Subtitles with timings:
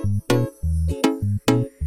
[0.00, 0.22] Thank
[1.48, 1.77] you.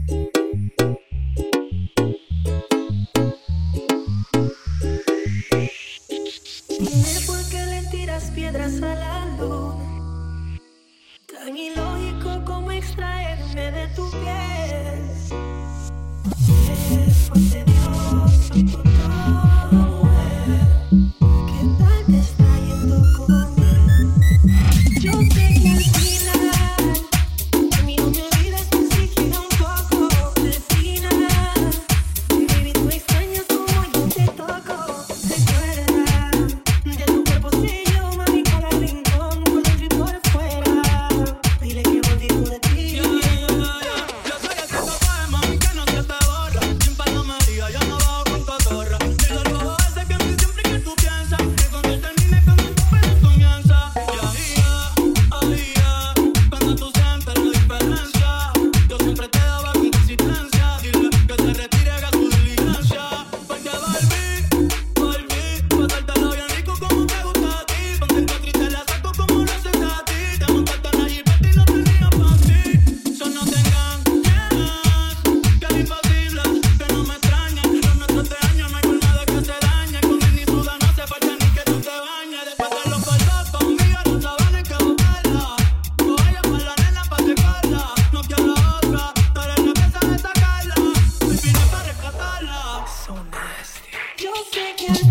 [94.42, 95.11] Aventura.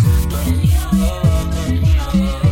[0.00, 0.88] Oh, come here,
[2.12, 2.47] oh.